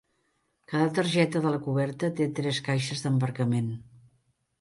[0.71, 3.69] Cada targeta de la coberta té tres caixes d'embarcament.